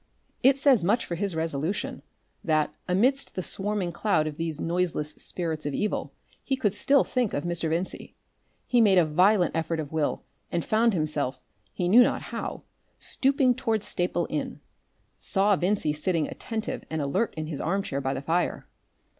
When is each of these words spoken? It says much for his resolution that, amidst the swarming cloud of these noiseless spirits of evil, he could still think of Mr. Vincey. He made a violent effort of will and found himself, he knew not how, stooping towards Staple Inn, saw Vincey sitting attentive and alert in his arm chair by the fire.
It 0.41 0.57
says 0.57 0.83
much 0.83 1.05
for 1.05 1.13
his 1.13 1.35
resolution 1.35 2.01
that, 2.43 2.73
amidst 2.87 3.35
the 3.35 3.43
swarming 3.43 3.91
cloud 3.91 4.25
of 4.25 4.37
these 4.37 4.59
noiseless 4.59 5.11
spirits 5.11 5.67
of 5.67 5.75
evil, 5.75 6.11
he 6.43 6.55
could 6.55 6.73
still 6.73 7.03
think 7.03 7.35
of 7.35 7.43
Mr. 7.43 7.69
Vincey. 7.69 8.15
He 8.65 8.81
made 8.81 8.97
a 8.97 9.05
violent 9.05 9.55
effort 9.55 9.79
of 9.79 9.91
will 9.91 10.23
and 10.51 10.65
found 10.65 10.95
himself, 10.95 11.39
he 11.71 11.87
knew 11.87 12.01
not 12.01 12.23
how, 12.33 12.63
stooping 12.97 13.53
towards 13.53 13.87
Staple 13.87 14.25
Inn, 14.31 14.59
saw 15.19 15.55
Vincey 15.55 15.93
sitting 15.93 16.27
attentive 16.27 16.83
and 16.89 16.99
alert 16.99 17.35
in 17.37 17.45
his 17.45 17.61
arm 17.61 17.83
chair 17.83 18.01
by 18.01 18.15
the 18.15 18.23
fire. 18.23 18.65